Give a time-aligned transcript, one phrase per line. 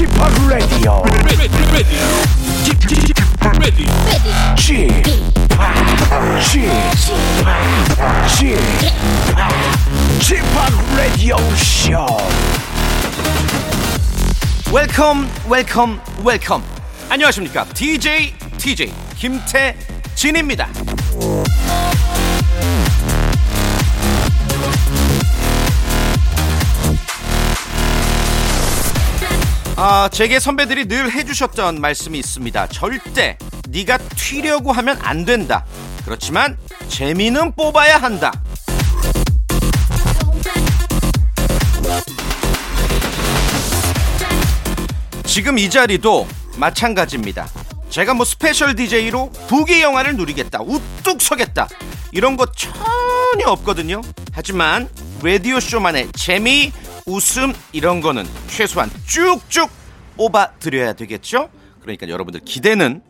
[0.00, 0.08] Chip
[8.26, 8.60] Chip
[10.18, 10.44] Chip
[10.96, 12.06] Radio Show.
[14.72, 16.62] 웰컴 웰컴 웰컴
[17.10, 20.68] 안녕하십니까 DJ TJ 김태진입니다
[29.82, 33.38] 아 제게 선배들이 늘 해주셨던 말씀이 있습니다 절대
[33.70, 35.64] 네가 튀려고 하면 안 된다
[36.04, 38.30] 그렇지만 재미는 뽑아야 한다
[45.24, 47.48] 지금 이 자리도 마찬가지입니다.
[47.88, 51.68] 제가 뭐 special DJ로 부귀 영화를 누리겠다, 우뚝 서겠다
[52.10, 54.02] 이런 거 전혀 없거든요.
[54.32, 54.88] 하지만
[55.22, 56.72] 라디오 쇼만의 재미,
[57.10, 59.68] 웃음 이런 거는 최소한 쭉쭉
[60.16, 61.50] 뽑아 드려야 되겠죠?
[61.80, 63.02] 그러니까 여러분들 기대는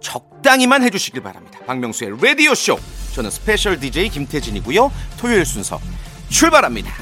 [0.00, 1.58] 적당히만 해주시길 바랍니다.
[1.66, 2.78] 박명수의 라디오 쇼.
[3.14, 4.92] 저는 special DJ 김태진이고요.
[5.18, 5.80] 토요일 순서
[6.28, 6.92] 출발합니다.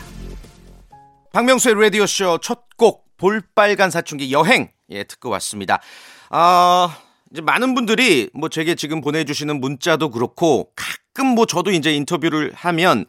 [1.32, 5.80] 박명수의 라디오 쇼첫 곡 볼빨간 사춘기 여행 예 듣고 왔습니다.
[6.30, 6.96] 아
[7.30, 13.04] 이제 많은 분들이 뭐 제게 지금 보내주시는 문자도 그렇고 가끔 뭐 저도 이제 인터뷰를 하면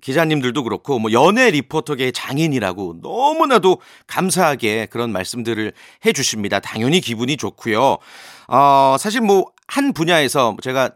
[0.00, 5.72] 기자님들도 그렇고 뭐 연예 리포터계의 장인이라고 너무나도 감사하게 그런 말씀들을
[6.06, 6.60] 해주십니다.
[6.60, 7.98] 당연히 기분이 좋고요.
[8.48, 10.92] 어 사실 뭐 한 분야에서 제가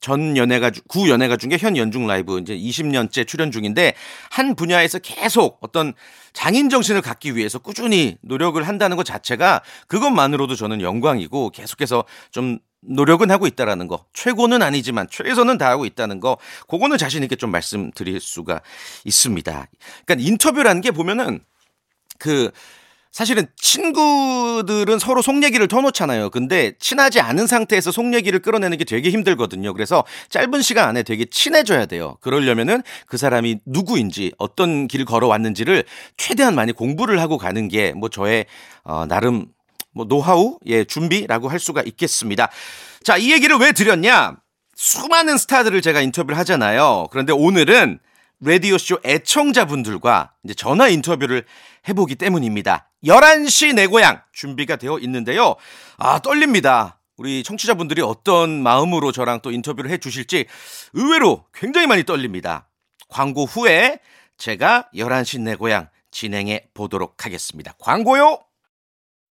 [0.00, 3.94] 전 연예가 주- 구 연예가 중에 현 연중 라이브 이제 20년째 출연 중인데
[4.30, 5.92] 한 분야에서 계속 어떤
[6.32, 13.30] 장인 정신을 갖기 위해서 꾸준히 노력을 한다는 것 자체가 그것만으로도 저는 영광이고 계속해서 좀 노력은
[13.30, 18.60] 하고 있다라는 거 최고는 아니지만 최선은 다하고 있다는 거 그거는 자신 있게 좀 말씀드릴 수가
[19.04, 19.66] 있습니다.
[20.06, 21.40] 그러니까 인터뷰라는 게 보면은
[22.18, 22.50] 그
[23.10, 26.30] 사실은 친구들은 서로 속 얘기를 터놓잖아요.
[26.30, 29.72] 근데 친하지 않은 상태에서 속 얘기를 끌어내는 게 되게 힘들거든요.
[29.72, 32.18] 그래서 짧은 시간 안에 되게 친해져야 돼요.
[32.20, 35.84] 그러려면은 그 사람이 누구인지 어떤 길을 걸어왔는지를
[36.16, 38.44] 최대한 많이 공부를 하고 가는 게 뭐 저의
[38.84, 39.46] 어, 나름
[39.98, 42.48] 뭐 노하우, 예, 준비라고 할 수가 있겠습니다.
[43.02, 44.36] 자, 이 얘기를 왜 드렸냐?
[44.76, 47.08] 수많은 스타들을 제가 인터뷰를 하잖아요.
[47.10, 47.98] 그런데 오늘은
[48.40, 51.44] 라디오쇼 애청자분들과 이제 전화 인터뷰를
[51.88, 52.88] 해보기 때문입니다.
[53.04, 55.56] 11시 내 고향 준비가 되어 있는데요.
[55.96, 57.00] 아, 떨립니다.
[57.16, 60.46] 우리 청취자분들이 어떤 마음으로 저랑 또 인터뷰를 해 주실지
[60.92, 62.68] 의외로 굉장히 많이 떨립니다.
[63.08, 63.98] 광고 후에
[64.36, 67.74] 제가 11시 내 고향 진행해 보도록 하겠습니다.
[67.80, 68.47] 광고요!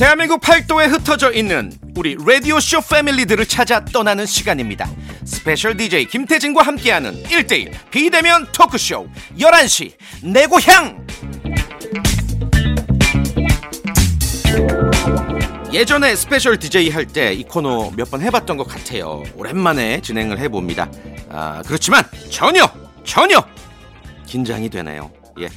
[0.00, 4.88] 대한민국 팔도에 흩어져 있는 우리 라디오쇼 패밀리들을 찾아 떠나는 시간입니다.
[5.26, 9.06] special DJ 김태진과 함께하는 1대1 비대면 토크쇼
[9.38, 11.06] 11시 내 고향!
[15.70, 19.22] 예전에 special DJ 할 때 이 코너 몇 번 해봤던 것 같아요.
[19.36, 20.90] 오랜만에 진행을 해봅니다.
[21.28, 22.66] 아, 그렇지만 전혀,
[23.04, 23.44] 전혀
[24.26, 25.10] 긴장이 되네요.
[25.40, 25.48] 예.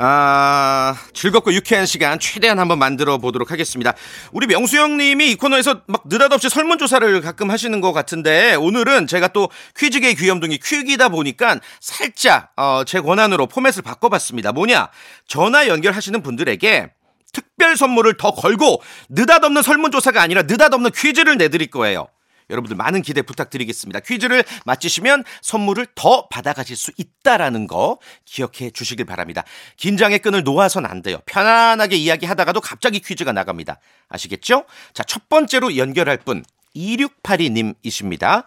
[0.00, 3.94] 아, 즐겁고 유쾌한 시간 최대한 한번 만들어 보도록 하겠습니다.
[4.30, 9.50] 우리 명수 형님이 이 코너에서 막 느닷없이 설문조사를 가끔 하시는 것 같은데 오늘은 제가 또
[9.76, 14.52] 퀴즈계의 귀염둥이 퀴기다 보니까 살짝, 어, 제 권한으로 포맷을 바꿔봤습니다.
[14.52, 14.88] 뭐냐?
[15.26, 16.90] 전화 연결하시는 분들에게
[17.32, 22.06] 특별 선물을 더 걸고 느닷없는 설문조사가 아니라 느닷없는 퀴즈를 내드릴 거예요.
[22.50, 24.00] 여러분들 많은 기대 부탁드리겠습니다.
[24.00, 29.44] 퀴즈를 맞히시면 선물을 더 받아가실 수 있다라는 거 기억해 주시길 바랍니다.
[29.76, 31.18] 긴장의 끈을 놓아선 안 돼요.
[31.26, 33.78] 편안하게 이야기하다가도 갑자기 퀴즈가 나갑니다.
[34.08, 34.64] 아시겠죠?
[34.94, 38.44] 자, 첫 번째로 연결할 분 2682님이십니다.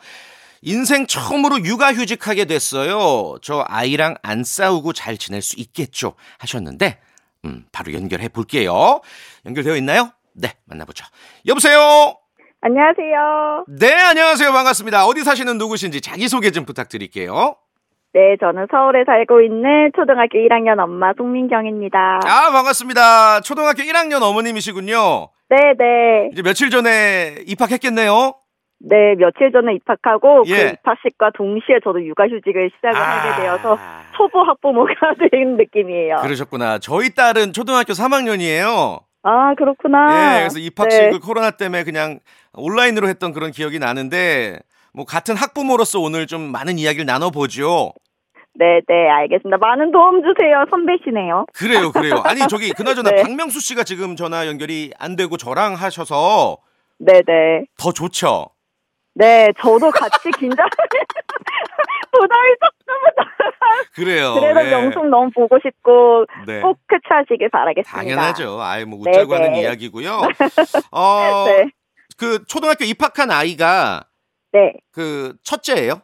[0.64, 3.38] 인생 처음으로 육아휴직하게 됐어요.
[3.42, 6.14] 저 아이랑 안 싸우고 잘 지낼 수 있겠죠?
[6.38, 7.00] 하셨는데
[7.46, 9.02] 음, 바로 연결해 볼게요.
[9.46, 10.12] 연결되어 있나요?
[10.34, 11.04] 네, 만나보죠.
[11.48, 12.21] 여보세요?
[12.62, 13.66] 안녕하세요.
[13.80, 14.52] 네, 안녕하세요.
[14.52, 15.06] 반갑습니다.
[15.08, 17.56] 어디 사시는 누구신지 자기소개 좀 부탁드릴게요.
[18.14, 22.20] 네, 저는 서울에 살고 있는 초등학교 1학년 엄마 송민경입니다.
[22.24, 23.42] 아, 반갑습니다.
[23.42, 25.30] 초등학교 1학년 어머님이시군요.
[25.50, 26.30] 네, 네.
[26.32, 28.36] 이제 며칠 전에 입학했겠네요.
[28.84, 30.56] 네, 며칠 전에 입학하고 예.
[30.56, 34.92] 그 입학식과 동시에 저도 육아휴직을 시작을 하게 되어서 아, 초보 학부모가
[35.32, 36.18] 된 느낌이에요.
[36.22, 36.78] 그러셨구나.
[36.80, 39.02] 저희 딸은 초등학교 3학년이에요.
[39.24, 40.08] 아, 그렇구나.
[40.36, 41.20] 예, 그래서 입학식을 네.
[41.20, 42.20] 코로나 때문에 그냥
[42.54, 44.60] 온라인으로 했던 그런 기억이 나는데
[44.94, 47.94] 뭐 같은 학부모로서 오늘 좀 많은 이야기를 나눠보죠.
[48.56, 49.58] 네, 네, 알겠습니다.
[49.58, 50.66] 많은 도움 주세요.
[50.70, 51.46] 선배시네요.
[51.54, 52.22] 그래요, 그래요.
[52.26, 53.24] 아니 저기 그나저나 네.
[53.24, 56.58] 박명수 씨가 지금 전화 연결이 안 되고 저랑 하셔서
[57.00, 57.66] 네, 네.
[57.78, 58.48] 더 좋죠.
[59.14, 60.68] 네, 저도 같이 긴장.
[62.12, 63.12] 부담이 조금은
[63.94, 64.34] 그래요.
[64.36, 64.70] 그래도 예.
[64.72, 66.62] 명품 너무 보고 싶고 네.
[66.62, 67.98] 꼭 쾌차하시길 바라겠습니다.
[67.98, 68.62] 당연하죠.
[68.62, 69.62] 아예 뭐 네, 웃자고 하는 네.
[69.62, 70.12] 이야기고요.
[70.92, 71.70] 어, 네,
[72.18, 74.06] 그 초등학교 입학한 아이가
[74.52, 76.02] 네, 그 첫째예요?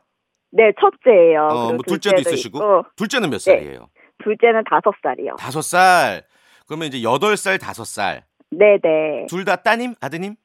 [0.51, 1.41] 네, 첫째예요.
[1.51, 3.51] 어, 뭐 둘째도 둘째도 있으시고 있고, 둘째는 몇 네.
[3.57, 3.89] 살이에요?
[4.23, 5.35] 둘째는 다섯 살이요.
[5.37, 6.23] 다섯 살.
[6.67, 8.23] 그러면 이제 여덟 살, 다섯 살.
[8.51, 9.25] 네, 네.
[9.29, 10.35] 둘 다 따님, 아드님?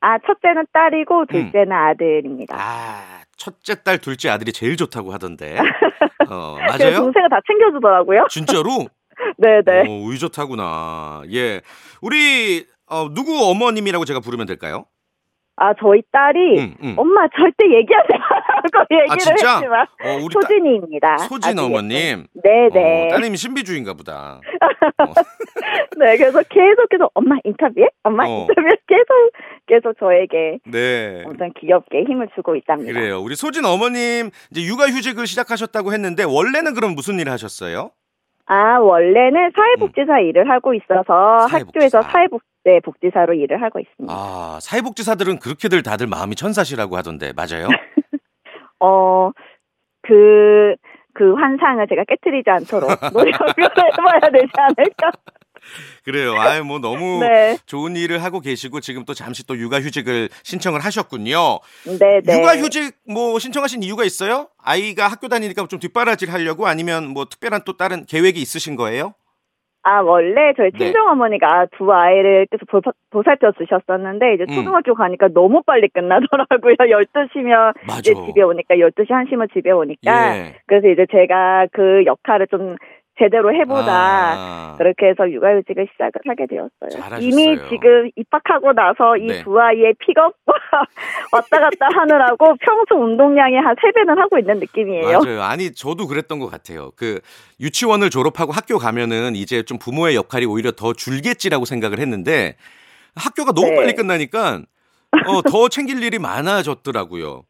[0.00, 2.54] 아, 첫째는 딸이고 둘째는 아들입니다.
[2.58, 3.15] 아,
[3.46, 5.56] 첫째 딸, 둘째 아들이 제일 좋다고 하던데.
[6.28, 6.96] 어, 맞아요?
[6.96, 8.26] 동생은 다 챙겨주더라고요.
[8.28, 8.88] 진짜로?
[9.38, 9.80] 네, 네.
[9.82, 11.22] 어, 의좋다구나.
[11.32, 11.60] 예.
[12.02, 14.86] 우리 어, 누구 어머님이라고 제가 부르면 될까요?
[15.58, 16.94] 아, 저희 딸이 음, 음.
[16.98, 19.54] 엄마 절대 얘기하지 말라고 얘기를 아, 진짜?
[19.54, 21.18] 했지만 어, 우리 따- 소진이입니다.
[21.18, 22.26] 소진 어머님.
[22.44, 23.06] 네, 네.
[23.06, 24.40] 어, 따님이 신비주의인가 보다.
[25.98, 27.88] 네, 그래서 계속해서 엄마 인터뷰해?
[28.02, 28.46] 엄마 어.
[28.50, 28.70] 인터뷰해?
[28.86, 29.06] 계속
[29.66, 31.22] 계속 저에게 네.
[31.26, 32.92] 엄청 귀엽게 힘을 주고 있답니다.
[32.92, 33.20] 그래요.
[33.20, 37.90] 우리 소진 어머님 이제 육아휴직을 시작하셨다고 했는데 원래는 그럼 무슨 일을 하셨어요?
[38.46, 41.48] 아, 원래는 사회복지사 일을 하고 있어서 음.
[41.48, 41.58] 사회복지사.
[41.98, 44.12] 학교에서 사회복 네, 복지사로 일을 하고 있습니다.
[44.12, 47.68] 아, 사회복지사들은 그렇게들 다들 마음이 천사시라고 하던데 맞아요?
[48.80, 49.30] 어,
[50.02, 50.74] 그,
[51.14, 55.10] 그 환상을 제가 깨뜨리지 않도록 노력을 해봐야 되지 않을까?
[56.04, 56.34] 그래요.
[56.38, 57.56] 아유, 뭐 너무 네.
[57.66, 61.58] 좋은 일을 하고 계시고 지금 또 잠시 또 육아휴직을 신청을 하셨군요.
[61.98, 62.38] 네, 네.
[62.38, 64.48] 육아휴직 뭐 신청하신 이유가 있어요?
[64.62, 69.14] 아이가 학교 다니니까 좀 뒷바라질 하려고 아니면 뭐 특별한 또 다른 계획이 있으신 거예요?
[69.88, 70.78] 아, 원래 저희 네.
[70.78, 72.80] 친정 어머니가 두 아이를 계속 보,
[73.10, 74.54] 보살펴 주셨었는데, 이제 음.
[74.56, 76.74] 초등학교 가니까 너무 빨리 끝나더라고요.
[76.90, 78.00] 12시면 맞아.
[78.00, 80.36] 이제 집에 오니까, 12시, 1시면 집에 오니까.
[80.36, 80.54] 예.
[80.66, 82.74] 그래서 이제 제가 그 역할을 좀
[83.18, 83.86] 제대로 해보자.
[83.88, 86.90] 아, 그렇게 해서 육아휴직을 시작을 하게 되었어요.
[86.90, 87.26] 잘하셨어요.
[87.26, 89.42] 이미 지금 입학하고 나서 이 네.
[89.42, 90.34] 두 아이의 픽업
[91.32, 95.20] 왔다 갔다 하느라고 평소 운동량의 한 세배는 하고 있는 느낌이에요.
[95.20, 95.42] 맞아요.
[95.42, 96.90] 아니 저도 그랬던 것 같아요.
[96.96, 97.20] 그
[97.60, 102.56] 유치원을 졸업하고 학교 가면은 이제 좀 부모의 역할이 오히려 더 줄겠지라고 생각을 했는데
[103.14, 103.76] 학교가 너무 네.
[103.76, 104.60] 빨리 끝나니까
[105.26, 107.44] 어, 더 챙길 일이 많아졌더라고요.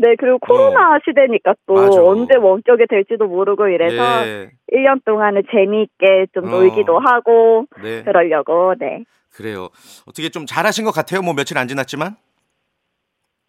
[0.00, 1.80] 네, 그리고 코로나 시대니까 또 어.
[1.82, 2.02] 맞아.
[2.02, 4.50] 언제 원격이 될지도 모르고 이래서 예.
[4.72, 6.50] 1년 동안은 재미있게 좀 어.
[6.50, 8.02] 놀기도 하고 네.
[8.02, 9.04] 그러려고 네.
[9.32, 9.68] 그래요.
[10.08, 11.20] 어떻게 좀 잘하신 것 같아요.
[11.20, 12.16] 뭐 며칠 안 지났지만.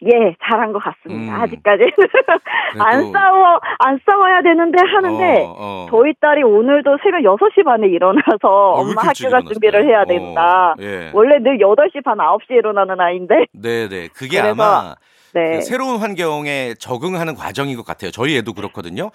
[0.04, 1.36] 예, 잘한 것 같습니다.
[1.36, 1.40] 음.
[1.40, 1.84] 아직까지
[2.78, 5.86] 안 싸워 안 싸워야 되는데 하는데 어, 어.
[5.90, 9.42] 저희 딸이 오늘도 새벽 6시 반에 일어나서 어, 왜 엄마 학교가?
[9.42, 10.74] 준비를 해야 어, 된다.
[10.80, 11.10] 예.
[11.14, 14.08] 원래 늘 8시 반 9시에 일어나는 아이인데 네 네.
[14.08, 14.94] 그게 그래서, 아마
[15.34, 15.56] 네.
[15.56, 18.10] 그 새로운 환경에 적응하는 과정인 것 같아요.
[18.10, 19.10] 저희 애도 그렇거든요.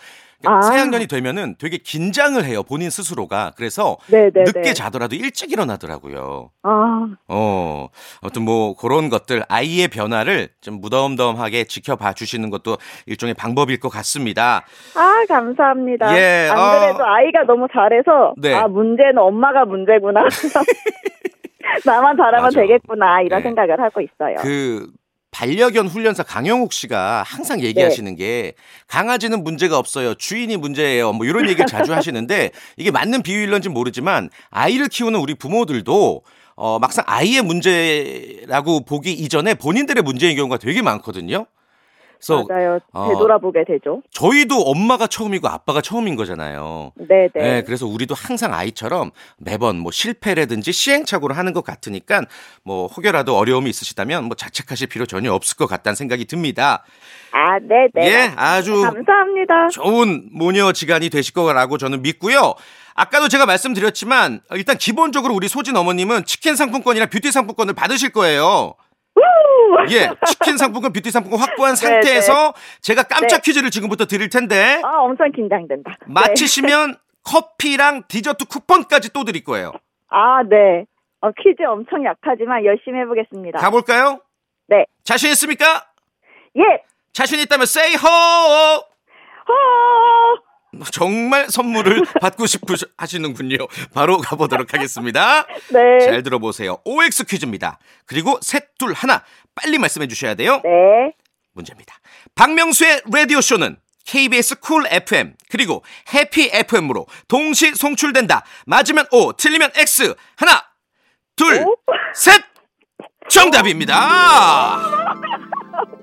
[0.46, 0.62] 아.
[0.62, 2.62] 새 학년이 되면은 되게 긴장을 해요.
[2.64, 3.54] 본인 스스로가.
[3.56, 4.74] 그래서 네, 네, 늦게 네.
[4.74, 6.52] 자더라도 일찍 일어나더라고요.
[6.64, 7.88] 아, 어,
[8.22, 14.66] 아무튼 뭐 그런 것들 아이의 변화를 좀 무덤덤하게 지켜봐 주시는 것도 일종의 방법일 것 같습니다.
[14.96, 16.16] 아, 감사합니다.
[16.18, 16.80] 예, 안 어.
[16.80, 18.54] 그래도 아이가 너무 잘해서 네.
[18.54, 20.22] 아, 문제는 엄마가 문제구나.
[21.86, 22.62] 나만 잘하면 맞아.
[22.62, 23.44] 되겠구나 이런 네.
[23.44, 24.36] 생각을 하고 있어요.
[24.40, 24.88] 그
[25.38, 28.18] 반려견 훈련사 강영욱 씨가 항상 얘기하시는 네.
[28.18, 28.54] 게
[28.88, 30.16] 강아지는 문제가 없어요.
[30.16, 31.14] 주인이 문제예요.
[31.14, 36.24] 뭐 이런 얘기를 자주 하시는데 이게 맞는 비유일런지 모르지만 아이를 키우는 우리 부모들도
[36.56, 41.46] 어 막상 아이의 문제라고 보기 이전에 본인들의 문제인 경우가 되게 많거든요.
[42.18, 42.80] 그래서 맞아요.
[42.94, 44.02] 어, 되돌아보게 되죠.
[44.12, 46.92] 저희도 엄마가 처음이고 아빠가 처음인 거잖아요.
[46.96, 47.42] 네, 네.
[47.42, 52.24] 네, 그래서 우리도 항상 아이처럼 매번 뭐 실패라든지 시행착오를 하는 것 같으니까
[52.64, 56.84] 뭐 혹여라도 어려움이 있으시다면 뭐 자책하실 필요 전혀 없을 것 같다는 생각이 듭니다.
[57.32, 58.08] 아, 네, 네.
[58.08, 59.70] 예, 아주 감사합니다.
[59.70, 62.56] 좋은 모녀 지간이 되실 거라고 저는 믿고요.
[62.96, 68.74] 아까도 제가 말씀드렸지만 일단 기본적으로 우리 소진 어머님은 치킨 상품권이나 뷰티 상품권을 받으실 거예요.
[69.92, 73.42] 예, 치킨 상품권, 뷰티 상품권 확보한 네, 상태에서 제가 깜짝 네.
[73.44, 75.98] 퀴즈를 지금부터 드릴 텐데 아, 엄청 긴장된다.
[76.02, 76.14] 네.
[76.14, 79.74] 맞히시면 커피랑 디저트 쿠폰까지 또 드릴 거예요.
[80.10, 80.86] 아, 네.
[81.22, 83.60] 어, 퀴즈 엄청 약하지만 열심히 해보겠습니다.
[83.60, 84.22] 가볼까요?
[84.68, 84.86] 네.
[85.04, 85.86] 자신 있습니까?
[86.58, 86.62] 예.
[87.14, 88.08] 자신 있다면 say ho!
[89.48, 90.47] 허!
[90.92, 93.58] 정말 선물을 받고 싶으 하시는군요.
[93.94, 95.46] 바로 가보도록 하겠습니다.
[95.72, 96.00] 네.
[96.06, 96.78] 잘 들어보세요.
[96.86, 97.80] OX 퀴즈입니다.
[98.06, 99.24] 그리고 셋, 둘, 하나.
[99.56, 100.62] 빨리 말씀해 주셔야 돼요.
[100.64, 101.14] 네.
[101.54, 101.96] 문제입니다.
[102.36, 105.84] 박명수의 라디오쇼는 KBS 쿨 FM 그리고
[106.14, 108.44] 해피 FM으로 동시 송출된다.
[108.66, 110.16] 맞으면 O, 틀리면 X.
[110.38, 110.64] 하나,
[111.36, 111.76] 둘, 오?
[112.14, 112.42] 셋.
[113.30, 113.98] 정답입니다.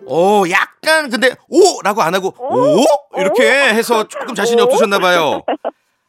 [0.07, 2.85] 오, 약간 근데 오라고 안 하고 오
[3.19, 4.65] 이렇게 해서 조금 자신이 오?
[4.65, 5.43] 없으셨나 봐요.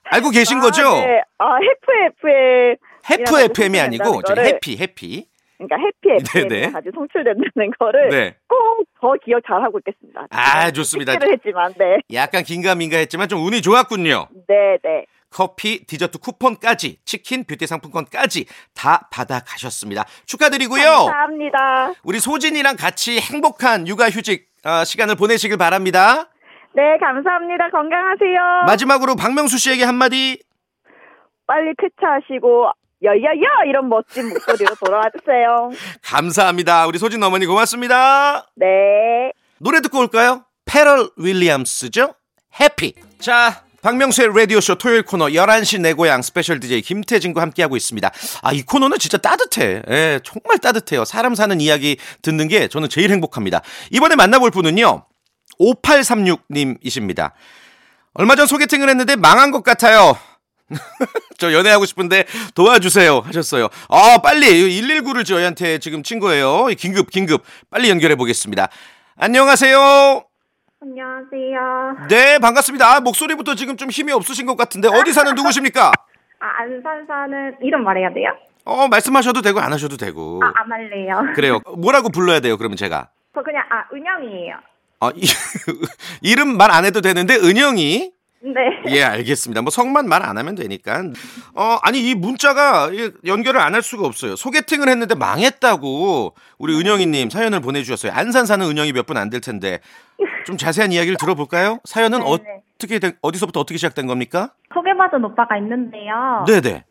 [0.04, 0.88] 알고 계신 거죠?
[0.88, 1.22] 아, 네.
[1.38, 1.92] 아, 해프
[3.10, 5.28] 해프 이라고 FM이 아니고 저기 해피 해피.
[5.58, 6.58] 그러니까 해피 네네.
[6.58, 8.36] FM이 같이 송출된다는 거를 네.
[8.48, 10.28] 꼭더 기억 잘 하고 있겠습니다.
[10.30, 11.16] 아, 좋습니다.
[11.16, 12.00] 를 했지만, 네.
[12.14, 14.28] 약간 긴가민가했지만 좀 운이 좋았군요.
[14.48, 15.06] 네, 네.
[15.36, 20.06] 커피, 디저트 쿠폰까지, 치킨, 뷰티 상품권까지 다 받아가셨습니다.
[20.26, 20.84] 축하드리고요.
[20.84, 21.92] 감사합니다.
[22.06, 26.30] 우리 소진이랑 같이 행복한 육아휴직 어, 시간을 보내시길 바랍니다.
[26.74, 27.70] 네, 감사합니다.
[27.70, 28.64] 건강하세요.
[28.66, 30.42] 마지막으로 박명수 씨에게 한마디.
[31.46, 32.72] 빨리 쾌차하시고
[33.04, 35.70] 여여여 이런 멋진 목소리로 돌아와 주세요.
[36.02, 36.88] 감사합니다.
[36.88, 38.48] 우리 소진 어머니 고맙습니다.
[38.56, 39.34] 네.
[39.60, 40.46] 노래 듣고 올까요?
[40.64, 42.14] 퍼렐 윌리엄스죠?
[42.58, 42.94] Happy.
[43.20, 48.12] 자, 박명수의 라디오쇼 토요일 코너 11시 내 고향 special DJ 김태진과 함께하고 있습니다.
[48.42, 49.84] 아, 이 코너는 진짜 따뜻해.
[49.88, 51.06] 예, 정말 따뜻해요.
[51.06, 53.62] 사람 사는 이야기 듣는 게 저는 제일 행복합니다.
[53.92, 55.06] 이번에 만나볼 분은요.
[55.60, 57.34] 5836님이십니다.
[58.16, 60.18] 얼마 전 소개팅을 했는데 망한 것 같아요.
[61.38, 62.26] 저 연애하고 싶은데
[62.56, 63.70] 도와주세요 하셨어요.
[63.90, 66.66] 아 빨리 119를 저희한테 지금 친 거예요.
[66.76, 68.68] 긴급 긴급 빨리 연결해 보겠습니다.
[69.16, 70.35] 안녕하세요.
[70.82, 72.08] 안녕하세요.
[72.10, 72.86] 네 반갑습니다.
[72.96, 75.92] 아, 목소리부터 지금 좀 힘이 없으신 것 같은데 어디 사는 누구십니까?
[76.40, 78.30] 아, 안산 사는 이름 말해야 돼요?
[78.66, 81.22] 어 말씀하셔도 되고 안 하셔도 되고 아, 안 할래요.
[81.34, 81.60] 그래요.
[81.78, 82.58] 뭐라고 불러야 돼요?
[82.58, 84.56] 그러면 제가 저 그냥 아, 은영이에요.
[85.02, 85.22] 어, 이,
[86.22, 88.12] 이름 말 안 해도 되는데 은영이
[88.54, 88.84] 네.
[88.96, 89.62] 예, 알겠습니다.
[89.62, 91.04] 뭐 성만 말 안 하면 되니까.
[91.56, 94.36] 어, 아니 이 문자가 이 연결을 안 할 수가 없어요.
[94.36, 98.12] 소개팅을 했는데 망했다고 우리 은영이 님 사연을 보내 주셨어요.
[98.16, 99.80] 안산 사는 은영이 몇 분 안 될 텐데.
[100.46, 101.80] 좀 자세한 이야기를 들어볼까요?
[101.84, 102.32] 사연은 네네.
[102.76, 104.54] 어떻게 된 어디서부터 어떻게 시작된 겁니까?
[104.74, 106.46] 소개받은 오빠가 있는데요.
[106.48, 106.86] 네, 네.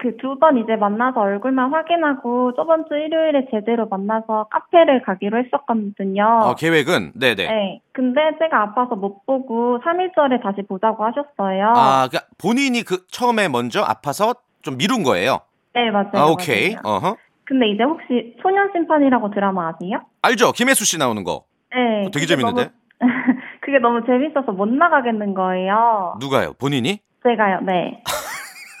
[0.00, 6.24] 그 두 번 이제 만나서 얼굴만 확인하고 저번 주 일요일에 제대로 만나서 카페를 가기로 했었거든요.
[6.42, 7.46] 어, 계획은 네, 네.
[7.46, 7.80] 네.
[7.92, 11.66] 근데 제가 아파서 못 보고 3일절에 다시 보자고 하셨어요.
[11.76, 15.40] 아, 그러니까 본인이 그 처음에 먼저 아파서 좀 미룬 거예요.
[15.74, 16.10] 네, 맞아요.
[16.14, 16.74] 아, 오케이.
[16.76, 16.96] 맞아요.
[16.96, 17.16] 어허.
[17.46, 20.00] 근데 이제 혹시 소년 심판이라고 드라마 아세요?
[20.22, 20.52] 알죠?
[20.52, 21.44] 김혜수 씨 나오는 거.
[21.74, 22.06] 네.
[22.06, 22.62] 어, 되게 재밌는데.
[22.62, 22.74] 너무-
[23.60, 26.14] 그게 너무 재밌어서 못 나가겠는 거예요.
[26.20, 26.52] 누가요?
[26.58, 27.00] 본인이?
[27.22, 28.02] 제가요, 네.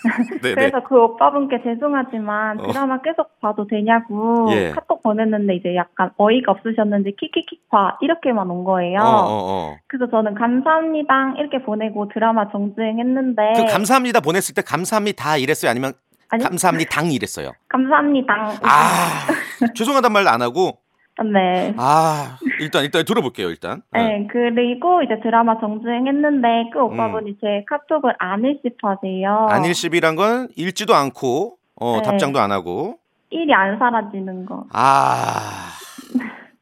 [0.42, 0.54] 네, 네.
[0.54, 2.66] 그래서 그 오빠분께 죄송하지만 어.
[2.68, 4.70] 드라마 계속 봐도 되냐고 예.
[4.70, 9.00] 카톡 보냈는데 이제 약간 어이가 없으셨는지 키키키파 이렇게만 온 거예요.
[9.00, 9.76] 어, 어, 어.
[9.86, 15.92] 그래서 저는 감사합니다 이렇게 보내고 드라마 정주행했는데 그 감사합니다 보냈을 때 감사합니다 이랬어요 아니면
[16.30, 18.34] 아니 감사합니다 당 이랬어요 감사합니다.
[18.62, 19.26] 아
[19.74, 20.78] 죄송하단 말 안 하고
[21.22, 21.74] 네.
[21.76, 27.36] 아 일단 일단 들어볼게요 일단 네, 그리고 이제 드라마 정주행했는데 그 오빠분이 음.
[27.40, 29.46] 제 카톡을 안 일십하세요.
[29.50, 32.02] 안 일십이란 건 읽지도 않고 어 네.
[32.02, 32.98] 답장도 안 하고
[33.30, 34.64] 일이 안 사라지는 거.
[34.72, 35.70] 아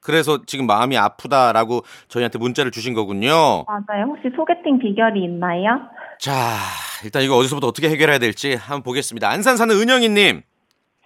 [0.00, 4.04] 그래서 지금 마음이 아프다라고 저희한테 문자를 주신 거군요 맞아요.
[4.08, 5.80] 혹시 소개팅 비결이 있나요?
[6.18, 6.32] 자
[7.04, 10.42] 일단 이거 어디서부터 어떻게 해결해야 될지 한번 보겠습니다 안산 사는 은영이님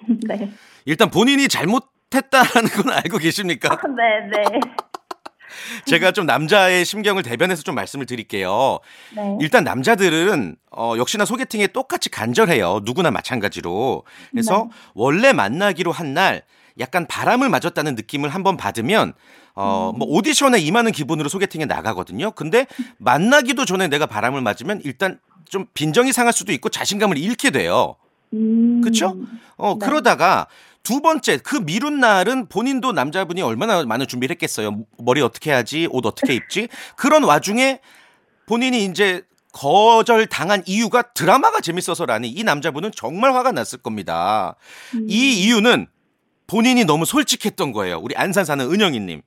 [0.28, 0.50] 네.
[0.84, 1.84] 일단 본인이 잘못
[2.14, 3.78] 했다는 건 알고 계십니까?
[3.96, 4.60] 네, 네.
[5.86, 8.78] 제가 좀 남자의 심경을 대변해서 좀 말씀을 드릴게요.
[9.14, 9.38] 네.
[9.40, 12.80] 일단 남자들은 어, 역시나 소개팅에 똑같이 간절해요.
[12.84, 14.04] 누구나 마찬가지로.
[14.30, 14.76] 그래서 네.
[14.94, 16.42] 원래 만나기로 한 날
[16.78, 19.14] 약간 바람을 맞았다는 느낌을 한번 받으면
[19.54, 19.98] 어, 음.
[19.98, 22.30] 뭐 오디션에 임하는 기분으로 소개팅에 나가거든요.
[22.32, 22.66] 근데
[22.98, 27.96] 만나기도 전에 내가 바람을 맞으면 일단 좀 빈정이 상할 수도 있고 자신감을 잃게 돼요.
[28.34, 28.82] 음.
[28.82, 29.16] 그쵸?
[29.56, 29.86] 어, 네.
[29.86, 30.46] 그러다가
[30.86, 34.84] 두 번째 그 미룬 날은 본인도 남자분이 얼마나 많은 준비를 했겠어요.
[34.98, 35.88] 머리 어떻게 하지?
[35.90, 36.68] 옷 어떻게 입지?
[36.94, 37.80] 그런 와중에
[38.46, 44.54] 본인이 이제 거절 당한 이유가 드라마가 재밌어서라니 이 남자분은 정말 화가 났을 겁니다.
[44.94, 45.08] 음.
[45.10, 45.88] 이 이유는
[46.46, 47.98] 본인이 너무 솔직했던 거예요.
[47.98, 49.22] 우리 안산 사는 은영이님.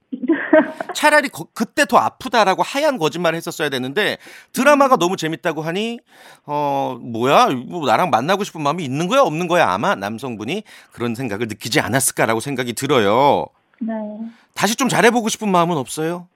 [0.94, 4.18] 차라리 거- 그때 더 아프다라고 하얀 거짓말을 했었어야 되는데
[4.54, 6.00] 드라마가 너무 재밌다고 하니
[6.46, 11.48] 어 뭐야 뭐 나랑 만나고 싶은 마음이 있는 거야 없는 거야 아마 남성분이 그런 생각을
[11.48, 13.46] 느끼지 않았을까라고 생각이 들어요.
[13.80, 13.94] 네.
[14.56, 16.28] 다시 좀 잘해보고 싶은 마음은 없어요?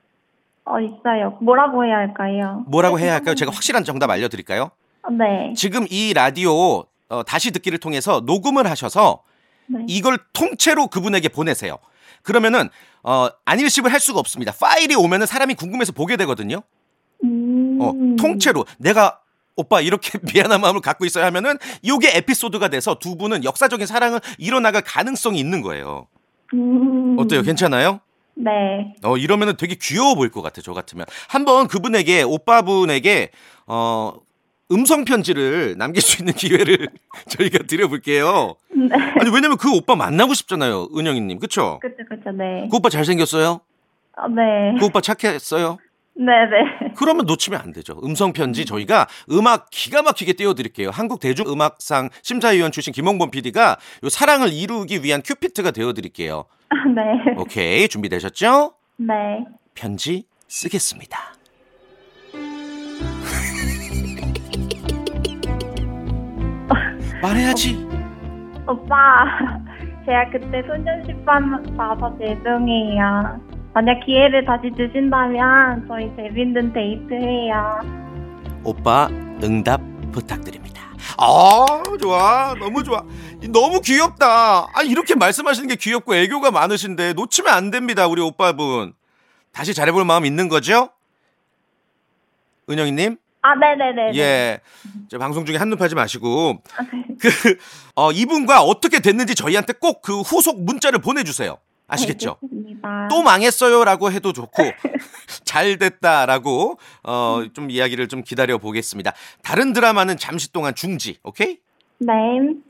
[0.66, 1.38] 어, 있어요.
[1.42, 2.64] 뭐라고 해야 할까요?
[2.68, 3.36] 뭐라고 해야 할까요?
[3.36, 4.72] 제가 확실한 정답 알려드릴까요?
[5.12, 5.54] 네.
[5.58, 9.24] 지금 이 라디오 어, 다시 듣기를 통해서 녹음을 하셔서
[9.68, 9.80] 네.
[9.88, 11.78] 이걸 통째로 그분에게 보내세요.
[12.22, 12.70] 그러면은
[13.04, 14.54] 어, 안일십을 할 수가 없습니다.
[14.60, 16.64] 파일이 오면은 사람이 궁금해서 보게 되거든요.
[17.24, 17.78] 음.
[17.82, 19.20] 어, 통째로 내가
[19.56, 24.82] 오빠 이렇게 미안한 마음을 갖고 있어야 하면은 요게 에피소드가 돼서 두 분은 역사적인 사랑을 이뤄나갈
[24.82, 26.08] 가능성이 있는 거예요.
[26.54, 27.18] 음.
[27.20, 27.42] 어때요?
[27.42, 28.00] 괜찮아요?
[28.36, 28.52] 네.
[29.04, 31.06] 어, 이러면은 되게 귀여워 보일 것 같아, 저 같으면.
[31.28, 33.30] 한번 그분에게, 오빠분에게,
[33.68, 34.14] 어,
[34.72, 36.90] 음성 편지를 남길 수 있는 기회를
[37.30, 38.56] 저희가 드려볼게요.
[38.76, 38.96] 네.
[39.20, 41.40] 아니, 왜냐면 그 오빠 만나고 싶잖아요, 은영이님.
[41.40, 41.80] 그쵸?
[41.82, 42.68] 그쵸, 그쵸, 네.
[42.70, 43.62] 그 오빠 잘 생겼어요?
[44.18, 44.76] 어, 네.
[44.80, 45.78] 그 오빠 착했어요?
[46.16, 46.94] 네네.
[46.96, 48.00] 그러면 놓치면 안 되죠.
[48.04, 50.92] 음성 편지 저희가 음악 기가 막히게 띄워드릴게요.
[50.92, 56.46] 한국 대중음악상 심사위원 출신 김홍범 PD가 요 사랑을 이루기 위한 큐피트가 되어드릴게요.
[56.96, 57.34] 네.
[57.38, 58.74] 오케이 준비되셨죠?
[58.98, 59.44] 네.
[59.74, 61.34] 편지 쓰겠습니다.
[67.24, 67.93] 말해야지.
[68.68, 69.26] 오빠,
[70.06, 73.40] 제가 그때 소년시반 봐서 죄송해요.
[73.74, 77.80] 만약 기회를 다시 주신다면 저희 재밌는 데이트해요.
[78.64, 79.08] 오빠
[79.44, 80.82] 응답 부탁드립니다.
[81.18, 83.04] 아 좋아 너무 좋아
[83.52, 84.68] 너무 귀엽다.
[84.74, 88.94] 아 이렇게 말씀하시는 게 귀엽고 애교가 많으신데 놓치면 안 됩니다 우리 오빠분.
[89.52, 90.90] 다시 잘해볼 마음 있는 거죠?
[92.70, 93.18] 은영이님?
[93.44, 94.12] 아, 네네네.
[94.18, 94.60] 예.
[95.10, 97.04] 저 방송 중에 한눈 파지 마시고 아, 네.
[97.20, 97.30] 그
[97.96, 101.58] 어, 이분과 어떻게 됐는지 저희한테 꼭 그 후속 문자를 보내주세요.
[101.88, 102.38] 아시겠죠?
[102.42, 103.08] 알겠습니다.
[103.10, 104.64] 또 망했어요라고 해도 좋고
[105.44, 109.12] 잘 됐다라고 어, 좀 이야기를 좀 기다려 보겠습니다.
[109.44, 111.18] 다른 드라마는 잠시 동안 중지.
[111.24, 111.60] 오케이?
[112.00, 112.12] 네.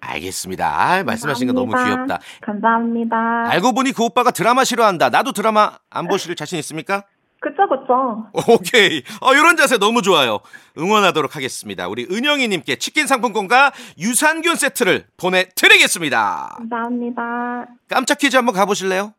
[0.02, 0.68] 알겠습니다.
[0.68, 1.72] 아, 말씀하신 거 너무.
[1.76, 2.20] 귀엽다.
[2.42, 3.16] 감사합니다.
[3.48, 5.10] 알고 보니 그 오빠가 드라마 싫어한다.
[5.10, 7.06] 나도 드라마 안 보실 자신 있습니까?
[7.44, 8.26] 그쵸, 그쵸.
[8.54, 9.04] 오케이.
[9.20, 10.40] 어, 이런 자세 너무 좋아요.
[10.78, 11.90] 응원하도록 하겠습니다.
[11.90, 16.56] 우리 은영이님께 치킨 상품권과 유산균 세트를 보내드리겠습니다.
[16.58, 17.66] 감사합니다.
[17.90, 19.14] 깜짝 퀴즈 한번 가보실래요?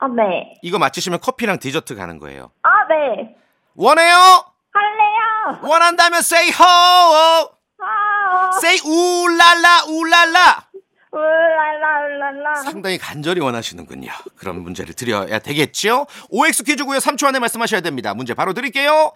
[0.00, 0.58] 아, 네.
[0.62, 2.50] 이거 맞히시면 커피랑 디저트 가는 거예요.
[2.62, 3.34] 아, 네.
[3.74, 4.44] 원해요?
[4.74, 5.60] 할래요!
[5.62, 7.48] 원한다면 say ho!
[7.84, 10.64] 아, say 우랄라 우랄라!
[11.12, 12.56] 울랄라.
[12.64, 14.10] 상당히 간절히 원하시는군요.
[14.36, 16.06] 그럼 문제를 드려야 되겠죠?
[16.30, 16.98] OX 퀴즈고요.
[16.98, 18.14] 3초 안에 말씀하셔야 됩니다.
[18.14, 19.12] 문제 바로 드릴게요.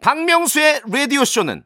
[0.00, 1.64] 박명수의 라디오 쇼는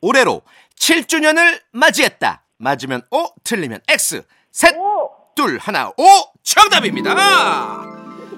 [0.00, 0.42] 올해로
[0.78, 2.42] 7주년을 맞이했다.
[2.58, 4.22] 맞으면 O, 틀리면 X.
[4.52, 5.10] 셋, 오!
[5.36, 6.04] 둘, 하나, 오!
[6.42, 7.14] 정답입니다!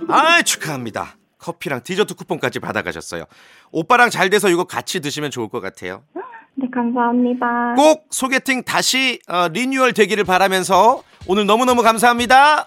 [0.09, 1.17] 아 축하합니다.
[1.39, 3.25] 커피랑 디저트 쿠폰까지 받아가셨어요.
[3.73, 6.05] 오빠랑 잘 돼서 이거 같이 드시면 좋을 것 같아요.
[6.55, 7.75] 네, 감사합니다.
[7.77, 12.65] 꼭 소개팅 다시 어, 리뉴얼 되기를 바라면서 오늘 너무너무 감사합니다.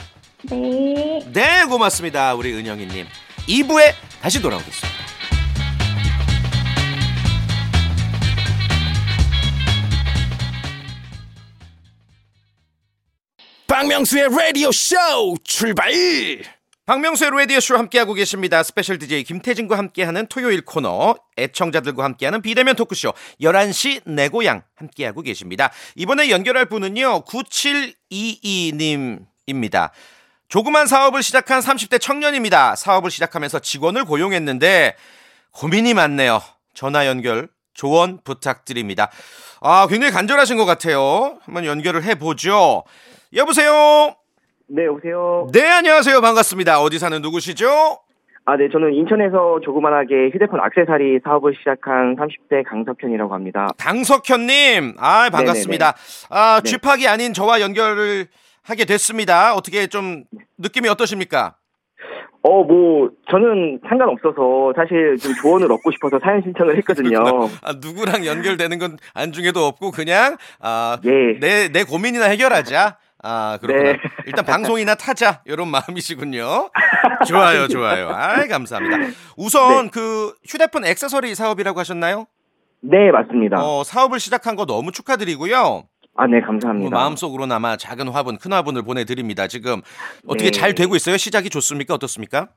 [0.49, 1.19] 네.
[1.33, 2.33] 네, 고맙습니다.
[2.35, 3.05] 우리 은영이님.
[3.47, 4.95] 2부에 다시 돌아오겠습니다.
[13.67, 14.95] 박명수의 라디오 쇼
[15.43, 15.91] 출발
[16.85, 18.61] 박명수의 라디오쇼 함께하고 계십니다.
[18.61, 25.71] 스페셜 DJ 김태진과 함께하는 토요일 코너 애청자들과 함께하는 비대면 토크쇼 11시 내 고향 함께하고 계십니다.
[25.95, 27.23] 이번에 연결할 분은요.
[27.23, 29.89] 9722님입니다.
[30.47, 32.75] 조그만 사업을 시작한 30대 청년입니다.
[32.75, 34.95] 사업을 시작하면서 직원을 고용했는데
[35.53, 36.39] 고민이 많네요.
[36.75, 39.09] 전화 연결 조언 부탁드립니다.
[39.59, 41.39] 아, 굉장히 간절하신 것 같아요.
[41.45, 42.83] 한번 연결을 해보죠.
[43.33, 44.15] 여보세요?
[44.67, 45.47] 네, 여보세요.
[45.54, 46.21] 네, 안녕하세요.
[46.21, 46.82] 반갑습니다.
[46.82, 47.99] 어디 사는 누구시죠?
[48.45, 53.67] 아, 네, 저는 인천에서 조그만하게 휴대폰 액세서리 사업을 시작한 30대 강석현이라고 합니다.
[53.78, 55.95] 강석현님, 아, 반갑습니다.
[56.30, 56.69] 아, 네.
[56.69, 58.28] 쥐팍이 아닌 저와 연결을
[58.63, 59.54] 하게 됐습니다.
[59.56, 60.23] 어떻게 좀
[60.58, 61.56] 느낌이 어떠십니까?
[62.43, 67.23] 어, 뭐, 저는 상관없어서 사실 좀 조언을 얻고 싶어서 사연 신청을 했거든요.
[67.63, 71.39] 아, 누구랑 연결되는 건 안중에도 없고 그냥 아, 예.
[71.39, 72.97] 내, 내 고민이나 해결하자.
[73.23, 73.93] 아, 그렇구나.
[73.93, 73.99] 네.
[74.28, 75.41] 일단 방송이나 타자.
[75.45, 76.69] 이런 마음이시군요.
[77.28, 78.10] 좋아요, 좋아요.
[78.10, 78.97] 아, 감사합니다.
[79.38, 82.28] 우선 그 휴대폰 액세서리 사업이라고 하셨나요?
[82.82, 83.58] 네, 맞습니다.
[83.63, 85.84] 어, 사업을 시작한 거 너무 축하드리고요.
[86.17, 86.95] 아, 네, 뭐 감사합니다.
[86.95, 89.47] 마음속으로나마 작은 화분, 큰 화분을 보내드립니다.
[89.47, 89.82] 지금
[90.28, 90.51] 어떻게 네.
[90.51, 91.17] 잘 되고 있어요?
[91.17, 91.95] 시작이 좋습니까?
[91.95, 92.49] 어떻습니까?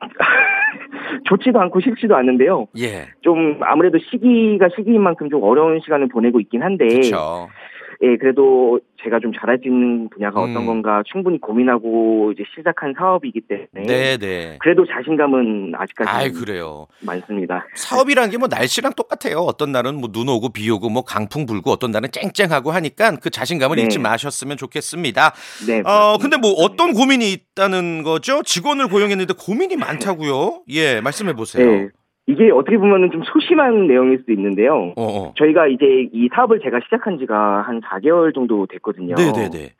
[1.28, 2.66] 좋지도 않고 싫지도 않는데요.
[2.78, 7.48] 예, 좀 아무래도 시기가 시기인 만큼 좀 어려운 시간을 보내고 있긴 한데, 그렇죠.
[8.02, 10.50] 예, 그래도 제가 좀 잘할 수 있는 분야가 음.
[10.50, 14.58] 어떤 건가 충분히 고민하고 이제 시작한 사업이기 때문에, 네, 네.
[14.60, 16.86] 그래도 자신감은 아직까지 아이 그래요.
[17.02, 17.66] 많습니다.
[17.74, 19.38] 사업이란 게 뭐 날씨랑 똑같아요.
[19.38, 23.30] 어떤 날은 뭐 눈 오고 비 오고 뭐 강풍 불고 어떤 날은 쨍쨍하고 하니까 그
[23.30, 23.82] 자신감을 네.
[23.82, 25.32] 잃지 마셨으면 좋겠습니다.
[25.66, 25.82] 네.
[25.84, 28.42] 어 근데 뭐 어떤 고민이 있다는 거죠?
[28.42, 30.62] 직원을 고용했는데 고민이 많다고요?
[30.70, 31.66] 예, 말씀해 보세요.
[31.70, 31.88] 네.
[32.26, 34.94] 이게 어떻게 보면은 좀 소심한 내용일 수도 있는데요.
[34.96, 35.34] 어, 어.
[35.36, 39.14] 저희가 이제 이 사업을 제가 시작한 지가 한 4개월 정도 됐거든요.
[39.16, 39.72] 네, 네, 네.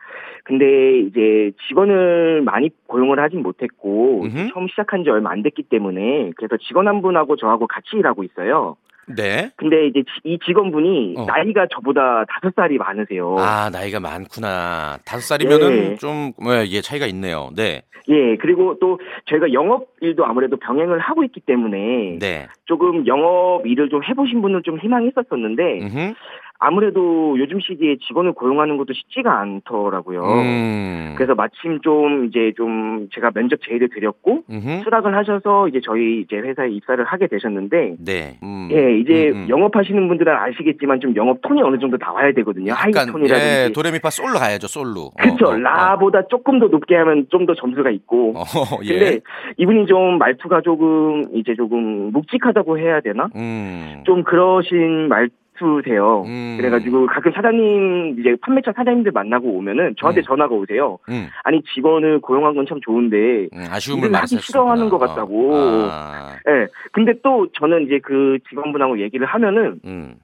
[0.45, 4.51] 근데 이제 직원을 많이 고용을 하진 못했고 음흠.
[4.53, 8.77] 처음 시작한 지 얼마 안 됐기 때문에 그래서 직원 한 분하고 저하고 같이 일하고 있어요.
[9.09, 9.51] 네.
[9.57, 11.25] 근데 이제 지- 이 직원분이 어.
[11.27, 13.37] 나이가 저보다 다섯 살이 많으세요.
[13.39, 14.99] 아, 나이가 많구나.
[15.05, 15.97] 다섯 살이면은 예.
[15.97, 17.51] 좀, 예, 예, 차이가 있네요.
[17.55, 17.83] 네.
[18.09, 22.47] 예, 그리고 또 저희가 영업 일도 아무래도 병행을 하고 있기 때문에 네.
[22.67, 26.15] 조금 영업 일을 좀 해보신 분을 좀 희망했었었는데.
[26.59, 30.23] 아무래도 요즘 시기에 직원을 고용하는 것도 쉽지가 않더라고요.
[30.23, 31.15] 음.
[31.17, 34.83] 그래서 마침 좀 이제 좀 제가 면접 제의를 드렸고 음흠.
[34.85, 38.39] 수락을 하셔서 이제 저희 이제 회사에 입사를 하게 되셨는데 네.
[38.43, 38.69] 음.
[38.73, 39.47] 예 이제 음, 음.
[39.49, 44.39] 영업하시는 분들은 아시겠지만 좀 영업 톤이 어느 정도 나와야 되거든요 하이 톤이라든지 예, 도레미파 솔로
[44.39, 45.11] 가야죠, 솔로.
[45.21, 48.99] 그렇죠 어, 어, 라보다 조금 더 높게 하면 좀 더 점수가 있고 어, 어, 예.
[48.99, 49.21] 근데
[49.59, 54.03] 이분이 좀 말투가 조금 이제 조금 묵직하다고 해야 되나 음.
[54.07, 56.57] 좀 그러신 말 투세요 음.
[56.59, 60.25] 그래가지고 가끔 사장님 이제 판매차 사장님들 만나고 오면은 저한테 음.
[60.25, 61.29] 전화가 오세요 음.
[61.45, 64.39] 아니 직원을 고용한 건 참 좋은데 음, 아쉬움을 하기.
[64.39, 65.51] 싫어하는 것 같다고.
[65.55, 66.67] 아, 예.
[66.93, 70.15] 근데 또 저는 이제 그 직원분하고 얘기를 하면은 음.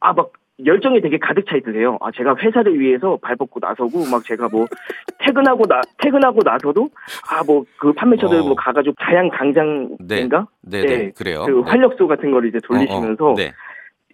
[0.00, 0.32] 아막
[0.66, 1.98] 열정이 되게 가득 차 있으세요.
[2.00, 4.66] 아 제가 회사를 위해서 발 뻗고 나서고 막 제가 뭐
[5.22, 6.90] 퇴근하고 나 퇴근하고 나서도
[7.30, 8.42] 아 뭐 그 판매처들 어.
[8.42, 11.44] 뭐 가가지고 자양 강장인가 네, 네, 그래요.
[11.46, 11.70] 그 네.
[11.70, 13.52] 활력소 같은 거를 이제 돌리시면서 어, 어, 네.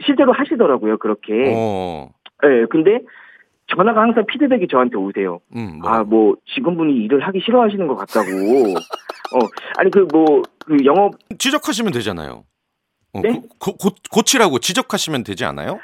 [0.02, 1.52] 실제로 하시더라고요 그렇게.
[1.54, 2.10] 어.
[2.44, 2.66] 예.
[2.70, 3.00] 근데
[3.66, 5.40] 전화가 항상 피드백이 저한테 오세요.
[5.56, 5.90] 음, 뭐.
[5.90, 8.28] 아, 뭐, 직원분이 일을 하기 싫어하시는 것 같다고.
[8.28, 9.38] 어,
[9.78, 12.44] 아니, 그, 뭐, 그 영업, 지적하시면 되잖아요.
[13.14, 13.40] 어, 네?
[13.58, 15.78] 고, 고, 고, 고치라고 지적하시면 되지 않아요?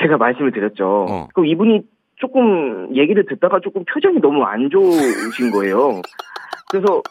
[0.00, 1.06] 제가 말씀을 드렸죠.
[1.08, 1.28] 어.
[1.34, 1.82] 그 이분이
[2.16, 6.02] 조금 얘기를 듣다가 조금 표정이 너무 안 좋으신 거예요.
[6.68, 7.02] 그래서,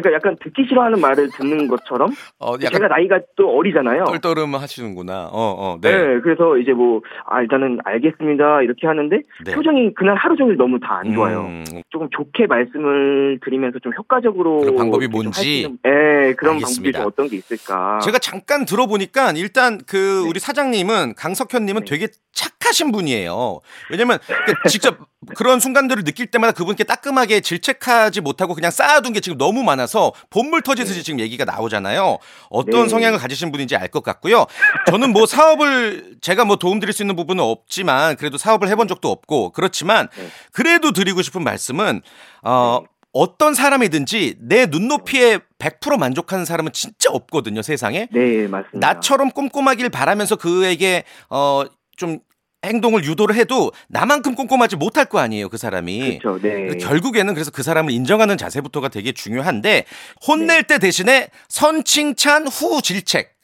[0.00, 4.04] 그러니까 약간 듣기 싫어하는 말을 듣는 것처럼 어, 약간 제가 나이가 또 어리잖아요.
[4.04, 5.28] 떨떠름 하시는구나.
[5.32, 5.90] 어, 어, 네.
[5.90, 6.20] 네.
[6.20, 8.62] 그래서 이제 뭐, 아, 일단은 알겠습니다.
[8.62, 9.54] 이렇게 하는데, 네.
[9.54, 11.40] 표정이 그날 하루 종일 너무 다 안 좋아요.
[11.42, 14.60] 음, 조금 좋게 말씀을 드리면서 좀 효과적으로.
[14.76, 15.28] 방법이 좀 뭔지?
[15.36, 16.62] 할수 있는- 네, 그런 알겠습니다.
[16.64, 17.98] 방법이 좀 어떤 게 있을까.
[18.00, 20.28] 제가 잠깐 들어보니까 일단 그 네.
[20.28, 23.60] 우리 사장님은 강석현님은 되게 착 하신 분이에요.
[23.90, 24.18] 왜냐면
[24.62, 24.98] 그 직접
[25.34, 30.62] 그런 순간들을 느낄 때마다 그분께 따끔하게 질책하지 못하고 그냥 쌓아둔 게 지금 너무 많아서 본물
[30.62, 32.18] 터지듯이 지금 얘기가 나오잖아요.
[32.50, 32.88] 어떤 네.
[32.88, 34.46] 성향을 가지신 분인지 알 것 같고요.
[34.90, 39.52] 저는 뭐 사업을 제가 뭐 도움드릴 수 있는 부분은 없지만 그래도 사업을 해본 적도 없고
[39.52, 40.28] 그렇지만 네.
[40.52, 42.02] 그래도 드리고 싶은 말씀은
[42.42, 42.82] 어.
[43.12, 48.08] 어떤 사람이든지 내 눈높이에 100% 만족하는 사람은 진짜 없거든요, 세상에.
[48.12, 48.78] 네, 맞습니다.
[48.86, 51.64] 나처럼 꼼꼼하길 바라면서 그에게 어
[51.96, 52.18] 좀
[52.66, 56.18] 행동을 유도를 해도 나만큼 꼼꼼하지 못할 거 아니에요, 그 사람이.
[56.18, 56.40] 그렇죠.
[56.40, 56.76] 네.
[56.78, 59.84] 결국에는 그래서 그 사람을 인정하는 자세부터가 되게 중요한데
[60.26, 60.62] 혼낼 네.
[60.62, 63.36] 때 대신에 선칭찬 후 질책.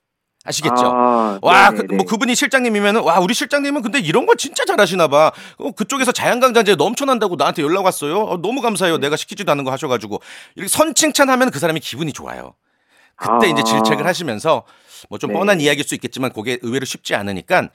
[0.44, 0.74] 아시겠죠?
[0.86, 1.86] 아, 와, 네네네.
[1.86, 5.30] 그, 뭐 그분이 실장님이면은 와 우리 실장님은 근데 이런 거 진짜 잘하시나 봐.
[5.58, 8.22] 어, 그쪽에서 자연강장제 넘쳐난다고 나한테 연락 왔어요.
[8.22, 8.96] 어, 너무 감사해요.
[8.96, 9.06] 네.
[9.06, 10.20] 내가 시키지도 않은 거 하셔가지고
[10.56, 12.54] 이렇게 선칭찬하면 그 사람이 기분이 좋아요.
[13.14, 13.50] 그때 아.
[13.50, 14.64] 이제 질책을 하시면서
[15.10, 15.38] 뭐좀 네.
[15.38, 17.68] 뻔한 이야기일 수 있겠지만 그게 의외로 쉽지 않으니까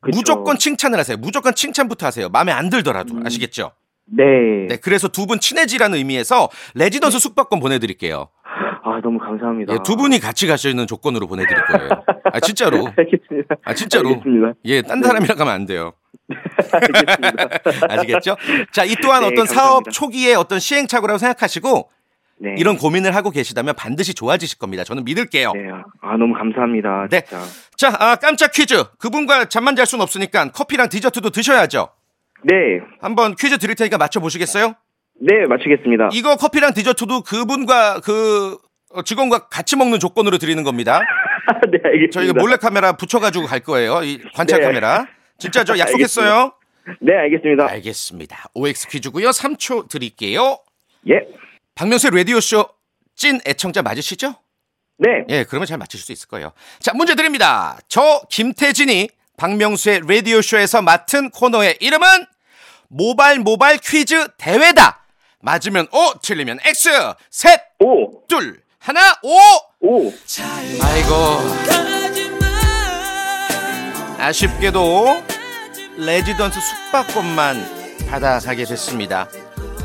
[0.00, 0.16] 그쵸.
[0.16, 1.16] 무조건 칭찬을 하세요.
[1.16, 2.28] 무조건 칭찬부터 하세요.
[2.28, 3.26] 마음에 안 들더라도 음.
[3.26, 3.72] 아시겠죠?
[4.06, 4.24] 네.
[4.68, 8.28] 네, 그래서 두 분 친해지라는 의미에서 레지던스 숙박권 보내드릴게요.
[8.86, 9.72] 아, 너무 감사합니다.
[9.72, 11.88] 예, 두 분이 같이 가시는 조건으로 보내드릴 거예요.
[12.32, 12.86] 아 진짜로.
[12.98, 13.54] 알겠습니다.
[13.64, 14.10] 아 진짜로.
[14.10, 14.52] 알겠습니다.
[14.66, 15.94] 예, 딴 사람이랑 가면 안 돼요.
[16.72, 17.48] 알겠습니다.
[17.94, 18.36] 아시겠죠?
[18.72, 19.54] 자, 이 또한 네, 어떤 감사합니다.
[19.54, 21.88] 사업 초기에 어떤 시행착오라고 생각하시고
[22.44, 22.54] 네.
[22.58, 24.84] 이런 고민을 하고 계시다면 반드시 좋아지실 겁니다.
[24.84, 25.52] 저는 믿을게요.
[25.54, 25.60] 네.
[26.02, 27.08] 아, 너무 감사합니다.
[27.10, 27.22] 네.
[27.22, 27.42] 진짜.
[27.76, 28.84] 자, 아, 깜짝 퀴즈.
[28.98, 31.88] 그분과 잠만 잘 수는 없으니까 커피랑 디저트도 드셔야죠.
[32.42, 32.54] 네.
[33.00, 34.74] 한번 퀴즈 드릴 테니까 맞춰보시겠어요?
[35.20, 36.10] 네, 맞추겠습니다.
[36.12, 38.58] 이거 커피랑 디저트도 그분과 그
[38.92, 41.00] 어, 직원과 같이 먹는 조건으로 드리는 겁니다.
[41.72, 42.10] 네, 알겠습니다.
[42.12, 44.02] 저희가 몰래카메라 붙여가지고 갈 거예요.
[44.04, 44.66] 이 관찰 네.
[44.66, 45.06] 카메라.
[45.38, 45.78] 진짜죠?
[45.80, 46.52] 약속했어요?
[47.00, 47.68] 네, 알겠습니다.
[47.70, 48.36] 알겠습니다.
[48.54, 49.30] OX 퀴즈고요.
[49.30, 50.58] 3초 드릴게요.
[51.08, 51.20] 예.
[51.74, 52.68] 박명수의 라디오쇼
[53.16, 54.34] 찐 애청자 맞으시죠?
[54.98, 55.08] 네.
[55.28, 56.52] 예, 그러면 잘 맞힐 수 있을 거예요.
[56.80, 57.78] 자, 문제 드립니다.
[57.88, 62.26] 저 김태진이 박명수의 라디오쇼에서 맡은 코너의 이름은
[62.88, 65.04] 모발 모발 퀴즈 대회다.
[65.40, 66.88] 맞으면 O, 틀리면 X.
[67.30, 68.26] 셋, 오.
[68.28, 69.36] 둘, 하나, 오!
[69.80, 70.12] 오.
[70.82, 71.14] 아이고.
[74.18, 75.22] 아쉽게도
[75.98, 79.28] 레지던스 숙박권만 받아가게 됐습니다.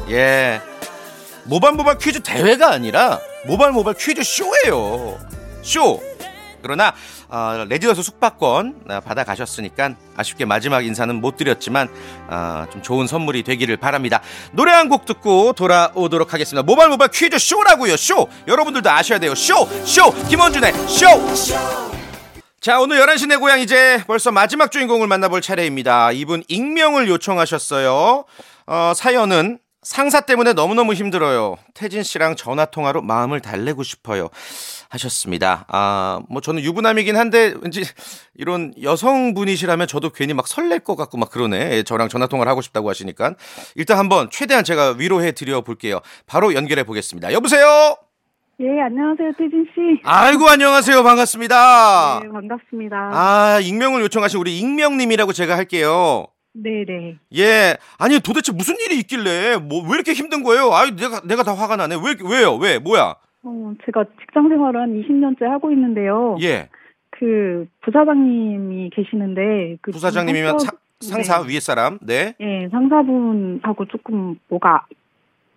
[0.10, 0.62] 예.
[1.50, 5.18] 모발 모발 퀴즈 대회가 아니라 모발 모발 퀴즈 쇼예요.
[5.64, 6.00] 쇼.
[6.62, 6.94] 그러나
[7.30, 11.88] 어, 레지던스 숙박권 어, 받아 가셨으니까 아쉽게 마지막 인사는 못 드렸지만
[12.28, 14.22] 어, 좀 좋은 선물이 되기를 바랍니다.
[14.52, 16.64] 노래 한 곡 듣고 돌아오도록 하겠습니다.
[16.64, 17.96] 모발 모발 퀴즈 쇼라고요.
[17.98, 18.28] 쇼.
[18.48, 19.34] 여러분들도 아셔야 돼요.
[19.36, 19.68] 쇼.
[19.86, 20.12] 쇼.
[20.28, 21.06] 김원준의 쇼.
[22.60, 26.12] 자, 오늘 11시 내 고향 이제 벌써 마지막 주인공을 만나볼 차례입니다.
[26.12, 28.26] 이분 익명을 요청하셨어요.
[28.68, 31.56] 어, 사연은 상사 때문에 너무너무 힘들어요.
[31.74, 34.30] 태진 씨랑 전화 통화로 마음을 달래고 싶어요.
[34.90, 35.66] 하셨습니다.
[35.68, 37.84] 아, 뭐 저는 유부남이긴 한데 왠지
[38.36, 41.78] 이런 여성분이시라면 저도 괜히 막 설렐 것 같고 막 그러네.
[41.78, 43.36] 예, 저랑 전화 통화를 하고 싶다고 하시니까
[43.76, 46.00] 일단 한번 최대한 제가 위로해 드려 볼게요.
[46.26, 47.32] 바로 연결해 보겠습니다.
[47.34, 47.96] 여보세요?
[48.62, 50.02] 예, 안녕하세요, 태진 씨.
[50.04, 51.02] 아이고 안녕하세요.
[51.04, 52.20] 반갑습니다.
[52.24, 52.96] 네, 반갑습니다.
[53.14, 56.28] 아, 익명을 요청하신 우리 익명님이라고 제가 할게요.
[56.54, 57.18] 네, 네.
[57.38, 57.78] 예.
[58.00, 60.72] 아니 도대체 무슨 일이 있길래 뭐 왜 이렇게 힘든 거예요?
[60.74, 61.96] 아유 내가 내가 다 화가 나네.
[61.96, 62.56] 왜 왜요?
[62.56, 63.16] 왜 뭐야?
[63.44, 66.36] 어, 제가 직장 생활을 한 20년째 하고 있는데요.
[66.42, 66.70] 예.
[67.12, 71.54] 그 부사장님이 계시는데 그 부사장님이면 사, 성격- 상사 네.
[71.54, 71.98] 위에 사람.
[72.02, 72.34] 네.
[72.42, 74.86] 예, 상사분하고 조금 뭐가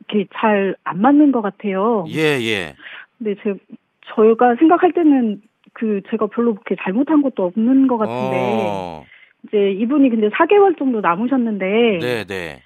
[0.09, 2.05] 이렇게 잘 안 맞는 것 같아요.
[2.09, 2.75] 예, 예.
[3.19, 3.55] 근데 제
[4.15, 5.41] 저희가 생각할 때는
[5.73, 8.37] 그 제가 별로 그렇게 잘못한 것도 없는 것 같은데
[8.71, 9.05] 어.
[9.47, 12.63] 이제 이분이 근데 4개월 정도 남으셨는데 네, 네.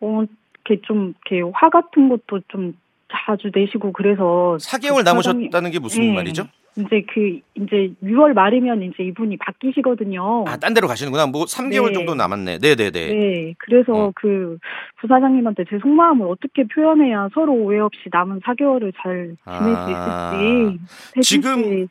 [0.00, 0.24] 어
[0.64, 2.74] 이렇게 좀 이렇게 화 같은 것도 좀
[3.12, 6.12] 자주 내시고 그래서 4개월 그 남으셨다는 게 무슨 예.
[6.12, 6.44] 말이죠?
[6.76, 10.44] 이제 그 이제 6월 말이면 이제 이분이 바뀌시거든요.
[10.46, 11.26] 아, 딴 데로 가시는구나.
[11.26, 11.92] 뭐 3개월 네.
[11.94, 12.58] 정도 남았네.
[12.58, 13.06] 네, 네, 네.
[13.08, 14.12] 네, 그래서 어.
[14.14, 14.56] 그
[15.00, 20.32] 부사장님한테 제 속마음을 어떻게 표현해야 서로 오해 없이 남은 4개월을 잘 지낼 수 아.
[20.32, 21.20] 있을지.
[21.22, 21.88] 지금 씨,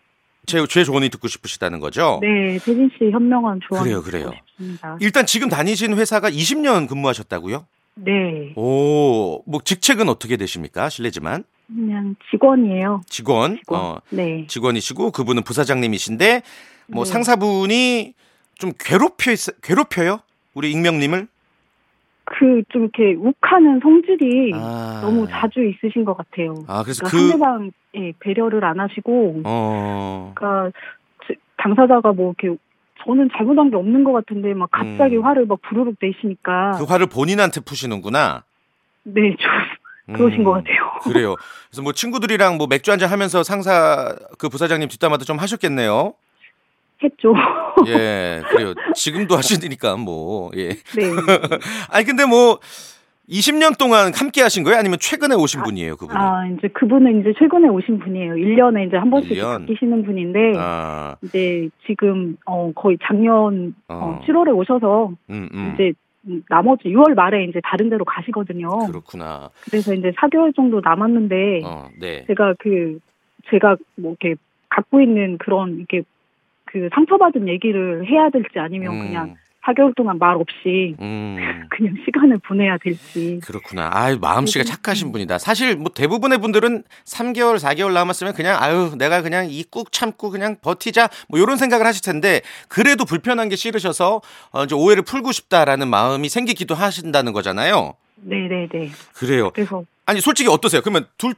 [0.49, 2.19] 제, 제 조언이 듣고 싶으시다는 거죠?
[2.21, 4.31] 네, 태진 씨 현명한 조언 그래요, 그래요.
[4.49, 4.97] 싶습니다.
[4.99, 7.65] 일단 지금 다니신 회사가 20년 근무하셨다고요?
[7.95, 10.89] 네, 오, 뭐 직책은 어떻게 되십니까?
[10.89, 11.43] 실례지만.
[11.67, 13.01] 그냥 직원이에요.
[13.07, 13.57] 직원.
[13.57, 13.79] 직원.
[13.79, 16.41] 어, 네, 직원이시고 그분은 부사장님이신데
[16.87, 17.11] 뭐 네.
[17.11, 18.13] 상사분이
[18.57, 20.19] 좀 괴롭혀 있, 괴롭혀요?
[20.55, 21.27] 우리 익명님을?
[22.31, 24.99] 그 좀 이렇게 욱하는 성질이 아.
[25.01, 26.53] 너무 자주 있으신 것 같아요.
[26.67, 30.31] 아, 그래서 그러니까 그 상대방 예, 배려를 안 하시고, 어.
[30.35, 30.71] 그러니까
[31.25, 32.55] 지- 당사자가 뭐 이렇게
[33.03, 35.25] 저는 잘못한 게 없는 것 같은데 막 갑자기 음.
[35.25, 38.43] 화를 막 부르륵 내시니까 그 화를 본인한테 푸시는구나.
[39.03, 40.77] 네, 좀 그러신 음, 것 같아요.
[41.03, 41.35] 그래요.
[41.69, 46.13] 그래서 뭐 친구들이랑 뭐 맥주 한잔 하면서 상사 그 부사장님 뒷담화도 좀 하셨겠네요.
[47.03, 47.33] 했죠.
[47.87, 48.73] 예, 그래요.
[48.93, 50.69] 지금도 하시니까 뭐 예.
[50.69, 50.75] 네.
[51.89, 52.59] 아니 근데 뭐
[53.29, 54.79] 20년 동안 함께 하신 거예요?
[54.79, 56.17] 아니면 최근에 오신 분이에요, 그분이?
[56.17, 58.33] 아, 이제 그분은 이제 최근에 오신 분이에요.
[58.33, 59.59] 1년에 이제 한 번씩 1년?
[59.59, 64.21] 바뀌시는 분인데, 아, 이제 지금, 어, 거의 작년, 어, 어.
[64.25, 65.71] 7월에 오셔서, 음, 음.
[65.75, 65.93] 이제,
[66.27, 68.67] 음, 나머지 6월 말에 이제 다른 데로 가시거든요.
[68.87, 69.51] 그렇구나.
[69.65, 72.25] 그래서 이제 4개월 정도 남았는데, 어, 네.
[72.25, 72.97] 제가 그,
[73.51, 76.01] 제가 뭐 이렇게 갖고 있는 그런, 이렇게,
[76.71, 81.37] 그 상처받은 얘기를 해야 될지 아니면 음, 그냥 4개월 동안 말 없이 음.
[81.69, 83.39] 그냥 시간을 보내야 될지.
[83.43, 83.89] 그렇구나.
[83.93, 84.69] 아유, 마음씨가 네.
[84.71, 85.37] 착하신 분이다.
[85.37, 90.55] 사실 뭐 대부분의 분들은 3개월, 4개월 남았으면 그냥 아유, 내가 그냥 이 꾹 참고 그냥
[90.61, 95.87] 버티자 뭐 이런 생각을 하실 텐데 그래도 불편한 게 싫으셔서 어, 이제 오해를 풀고 싶다라는
[95.89, 97.93] 마음이 생기기도 하신다는 거잖아요.
[98.21, 98.89] 네 네 네.
[99.13, 99.51] 그래요.
[99.53, 100.81] 그래서 아니, 솔직히 어떠세요?
[100.81, 101.33] 그러면 둘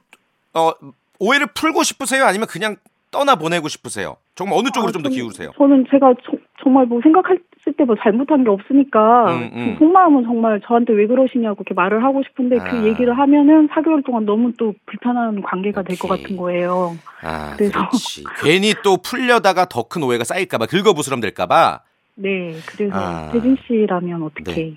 [0.54, 0.72] 어,
[1.20, 2.26] 오해를 풀고 싶으세요?
[2.26, 2.76] 아니면 그냥
[3.12, 4.16] 떠나 보내고 싶으세요?
[4.36, 5.52] 정말 어느 쪽으로 아, 좀더 전- 기울으세요?
[5.58, 9.76] 저는 제가 저- 정말 뭐 생각했을 때 뭐 잘못한 게 없으니까 음, 음.
[9.78, 12.64] 그 속마음은 정말 저한테 왜 그러시냐고 이렇게 말을 하고 싶은데 아.
[12.64, 16.08] 그 얘기를 하면은 4개월 동안 너무 또 불편한 관계가 될 것.
[16.08, 16.98] 같은 거예요.
[17.22, 18.24] 아, 그래서- 그렇지.
[18.44, 21.82] 괜히 또 풀려다가 더 큰 오해가 쌓일까봐 긁어부스럼 될까봐
[22.16, 23.30] 네, 그래서 아.
[23.34, 24.54] 대진 씨라면 어떻게?
[24.54, 24.74] 네.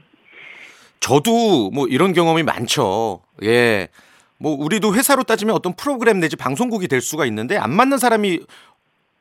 [1.00, 3.20] 저도 뭐 이런 경험이 많죠.
[3.42, 3.88] 예.
[4.38, 8.40] 뭐 우리도 회사로 따지면 어떤 프로그램 내지 방송국이 될 수가 있는데 안 맞는 사람이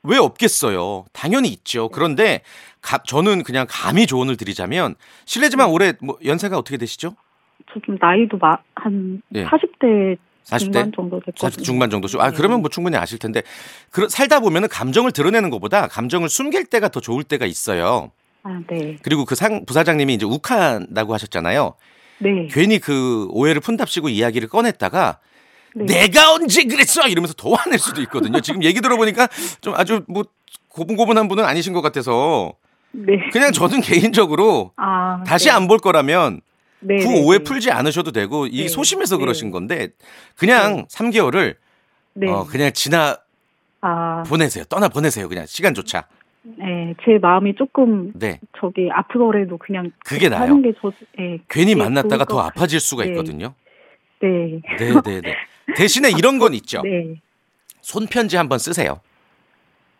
[0.03, 1.05] 왜 없겠어요?
[1.13, 1.87] 당연히 있죠.
[1.89, 2.41] 그런데
[2.81, 4.95] 가- 저는 그냥 감히 조언을 드리자면
[5.25, 7.15] 실례지만 올해 뭐 연세가 어떻게 되시죠?
[7.73, 9.45] 저 좀 나이도 마, 한 예.
[9.45, 10.59] 40대 40대?
[10.59, 11.49] 중반 정도 됐거든요.
[11.49, 12.19] 40대 중반 정도죠.
[12.21, 12.35] 아 네.
[12.35, 13.41] 그러면 뭐 충분히 아실 텐데
[13.89, 18.11] 그 살다 보면은 감정을 드러내는 것보다 감정을 숨길 때가 더 좋을 때가 있어요.
[18.43, 18.97] 아, 네.
[19.03, 21.75] 그리고 그 상 부사장님이 이제 욱한다고 하셨잖아요.
[22.19, 22.47] 네.
[22.51, 25.19] 괜히 그 오해를 푼답시고 이야기를 꺼냈다가
[25.75, 25.85] 네.
[25.85, 28.39] 내가 언제 그랬어 이러면서 더 화낼 수도 있거든요.
[28.41, 29.27] 지금 얘기 들어보니까
[29.61, 30.23] 좀 아주 뭐
[30.69, 32.53] 고분고분한 분은 아니신 것 같아서
[32.91, 33.13] 네.
[33.31, 35.51] 그냥 저는 개인적으로 아, 다시 네.
[35.51, 36.41] 안볼 거라면
[36.79, 37.43] 네, 그 네, 오해 네.
[37.43, 38.67] 풀지 않으셔도 되고 이 네.
[38.67, 39.21] 소심해서 네.
[39.21, 39.89] 그러신 건데
[40.35, 41.55] 그냥 3개월을
[42.13, 42.29] 네.
[42.29, 43.17] 어 그냥 지나
[43.81, 44.63] 아, 보내세요.
[44.65, 45.27] 떠나 보내세요.
[45.27, 46.05] 그냥 시간조차.
[46.43, 46.93] 네.
[47.03, 48.39] 제 마음이 조금 네.
[48.59, 50.43] 저기 아프더라도 그냥 그게 나아요.
[50.43, 53.11] 하는 게 저, 예, 괜히 만났다가 더것 아파질 수가 네.
[53.11, 53.53] 있거든요.
[54.21, 54.61] 네.
[54.77, 55.35] 네, 네, 네.
[55.75, 56.81] 대신에 이런 건 있죠.
[56.81, 57.15] 네.
[57.81, 58.99] 손편지 한번 쓰세요.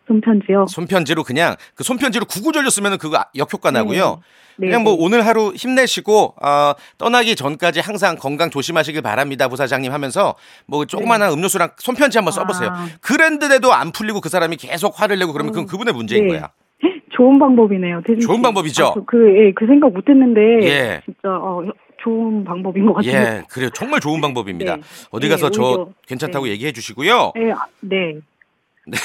[0.06, 0.66] 손편지요.
[0.68, 4.20] 손편지로 그냥 그 손편지로 구구절절 쓰면 그거 아- 역효과 나고요.
[4.56, 4.98] 네, 그냥 뭐 네.
[5.00, 10.36] 오늘 하루 힘내시고 어, 떠나기 전까지 항상 건강 조심하시길 바랍니다, 부사장님 하면서
[10.66, 12.68] 뭐 조그마한 음료수랑 손편지 한번 써보세요.
[12.72, 12.86] 아.
[13.00, 16.34] 그랬는데도 안 풀리고 그 사람이 계속 화를 내고 그러면 그건 그분의 문제인 네.
[16.38, 16.50] 거야.
[17.16, 18.02] 좋은 방법이네요.
[18.06, 18.42] 좋은 씨.
[18.42, 18.86] 방법이죠?
[18.86, 20.40] 아, 저 그, 예, 그 생각 못 했는데.
[20.64, 21.00] 예.
[21.04, 21.62] 진짜, 어,
[22.02, 23.12] 좋은 방법인 것 같아요.
[23.12, 23.70] 예, 그래요.
[23.72, 24.76] 정말 좋은 방법입니다.
[24.76, 24.82] 네.
[25.10, 26.50] 어디 네, 가서 저 오히려, 괜찮다고 네.
[26.52, 27.32] 얘기해 주시고요.
[27.34, 28.16] 네, 아, 네.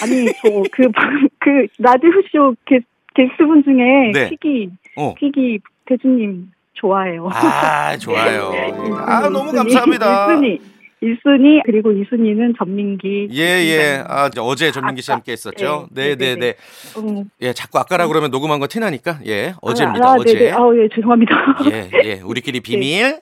[0.01, 0.91] 아니 저그
[1.39, 2.79] 그 라디오 쇼 게,
[3.15, 4.29] 게스트분 중에 네.
[4.29, 5.13] 피기 어.
[5.15, 7.29] 피기 대주님 좋아해요.
[7.31, 8.51] 아, 좋아요.
[8.51, 8.71] 네,
[9.05, 10.27] 아, 너무 감사합니다.
[10.27, 10.59] 1순위,
[11.03, 13.29] 1순위 그리고 2순위는 전민기.
[13.31, 14.03] 예, 예.
[14.07, 15.87] 아, 어제 전민기 씨 함께 했었죠.
[15.91, 16.53] 네, 네, 네, 네, 네.
[17.01, 17.29] 음.
[17.41, 19.19] 예, 자꾸 아까라 그러면 녹음한 거 티나니까.
[19.25, 20.07] 예, 어제입니다.
[20.07, 20.33] 아, 어제.
[20.33, 20.51] 네네.
[20.51, 21.35] 아, 예, 죄송합니다.
[21.71, 22.21] 예, 예.
[22.21, 23.19] 우리끼리 비밀.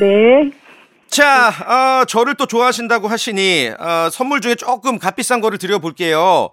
[0.00, 0.50] 네.
[1.10, 1.48] 자,
[2.00, 6.50] 어, 저를 또 좋아하신다고 하시니 어, 선물 중에 조금 값비싼 거를 드려볼게요.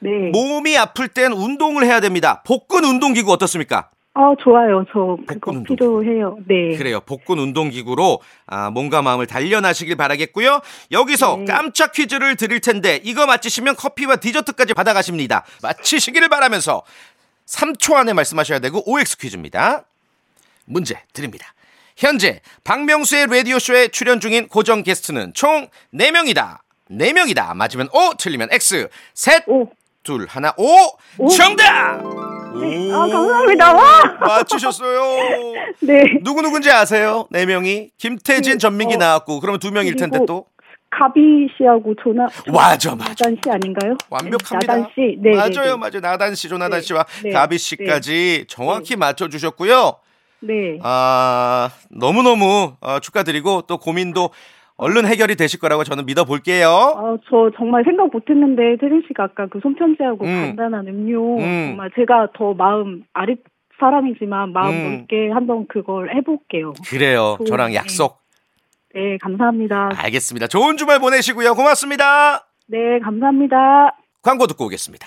[0.00, 0.10] 네.
[0.32, 2.42] 몸이 아플 땐 운동을 해야 됩니다.
[2.46, 3.90] 복근 운동기구 어떻습니까?
[4.14, 4.84] 아, 좋아요.
[4.92, 5.62] 저 그거 복근.
[5.64, 6.38] 필요해요.
[6.48, 6.76] 네.
[6.76, 7.00] 그래요.
[7.00, 10.60] 복근 운동기구로 아, 몸과 마음을 단련하시길 바라겠고요.
[10.90, 11.44] 여기서 네.
[11.44, 15.44] 깜짝 퀴즈를 드릴 텐데 이거 맞히시면 커피와 디저트까지 받아가십니다.
[15.62, 16.82] 맞히시기를 바라면서
[17.46, 19.84] 3초 안에 말씀하셔야 되고 OX 퀴즈입니다.
[20.64, 21.52] 문제 드립니다.
[21.98, 26.58] 현재 박명수의 라디오쇼에 출연 중인 고정 게스트는 총 4명이다.
[26.92, 27.54] 4명이다.
[27.54, 28.88] 맞으면 O, 틀리면 X.
[29.14, 29.68] 셋, 오.
[30.04, 31.28] 둘, 하나, 오!
[31.28, 32.00] 정답!
[32.04, 33.74] 오, 아, 감사합니다.
[33.74, 34.02] 와!
[34.20, 35.00] 맞추셨어요.
[35.82, 36.04] 네.
[36.22, 37.26] 누구 누군지 아세요?
[37.30, 40.46] 네 명이 김태진, 그, 전민기 어, 나왔고 그러면 두 명일 텐데 그리고 또
[40.90, 41.20] 가비
[41.58, 43.96] 씨하고 조나 맞아 맞아 나단 씨 아닌가요?
[44.08, 44.72] 완벽합니다.
[44.72, 45.18] 나단 씨.
[45.20, 45.34] 네.
[45.34, 45.76] 맞아요 네, 네.
[45.76, 49.98] 맞아요 나단 씨, 조나단 네, 씨와 네, 가비 씨까지 정확히 맞춰 주셨고요.
[50.40, 50.78] 네.
[50.82, 54.30] 아 너무 너무 축하드리고 또 고민도
[54.76, 56.68] 얼른 해결이 되실 거라고 저는 믿어볼게요.
[56.68, 60.54] 아, 저 정말 생각 못 했는데, 태진 씨가 아까 그 손편지하고 음.
[60.56, 61.66] 간단한 음료, 음.
[61.70, 63.38] 정말 제가 더 마음 아랫
[63.80, 64.90] 사람이지만 마음 음.
[64.98, 66.74] 넓게 한번 그걸 해볼게요.
[66.88, 67.36] 그래요.
[67.40, 68.18] 좋은- 저랑 약속.
[68.94, 69.90] 네, 감사합니다.
[69.96, 70.46] 알겠습니다.
[70.46, 71.54] 좋은 주말 보내시고요.
[71.54, 72.46] 고맙습니다.
[72.68, 73.96] 네, 감사합니다.
[74.22, 75.06] 광고 듣고 오겠습니다.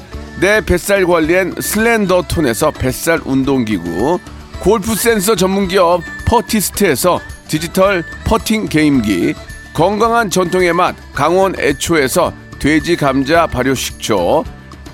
[0.41, 4.19] 내 뱃살 관리엔 슬렌더 톤에서 뱃살 운동기구,
[4.59, 9.35] 골프 센서 전문기업 퍼티스트에서 디지털 퍼팅 게임기,
[9.75, 14.43] 건강한 전통의 맛 강원 애초에서 돼지 감자 발효 식초,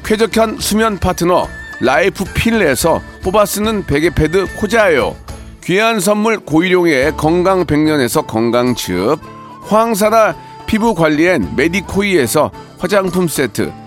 [0.03, 1.47] 쾌적한 수면 파트너
[1.79, 5.15] 라이프 필에서 뽑아 쓰는 베개 패드 코자요,
[5.63, 9.17] 귀한 선물 고일용의 건강 백년에서 건강즙,
[9.62, 13.87] 황사라 피부 관리엔 메디코이에서 화장품 세트,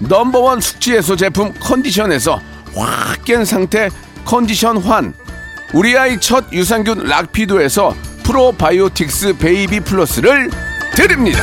[0.00, 2.40] number one 숙취해소 제품 컨디션에서
[2.74, 3.90] 확 깬 상태
[4.24, 5.12] 컨디션 환
[5.74, 7.94] 우리 아이 첫 유산균 락피도에서
[8.24, 10.50] 프로바이오틱스 베이비 플러스를
[10.94, 11.42] 드립니다.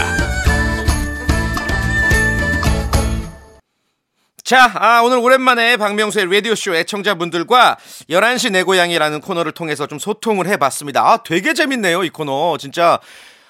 [4.43, 7.77] 자, 아, 오늘 오랜만에 박명수의 라디오쇼 애청자분들과
[8.09, 11.01] 11시 내 고향이라는 코너를 통해서 좀 소통을 해봤습니다.
[11.01, 12.57] 아, 되게 재밌네요, 이 코너.
[12.59, 12.99] 진짜.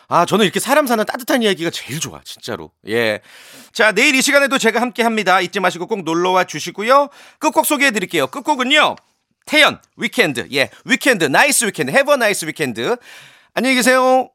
[0.07, 2.71] 아, 저는 이렇게 사람 사는 따뜻한 이야기가 제일 좋아, 진짜로.
[2.88, 3.19] 예.
[3.76, 5.41] 자, 내일 이 시간에도 제가 함께 합니다.
[5.41, 7.09] 잊지 마시고 꼭 놀러와 주시고요.
[7.39, 8.28] 끝곡 소개해 드릴게요.
[8.28, 8.95] 끝곡은요.
[9.45, 10.47] 태연, Weekend.
[10.53, 12.95] 예, weekend, nice weekend, have a nice weekend.
[13.53, 14.30] 안녕히 계세요.